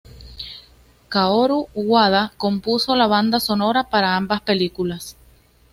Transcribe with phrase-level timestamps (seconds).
[1.15, 5.15] Kaoru Wada compuso la banda sonora para ambas películas.